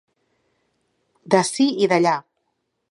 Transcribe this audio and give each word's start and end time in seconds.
D'ací 1.35 1.69
i 1.87 1.93
d'allà. 1.95 2.17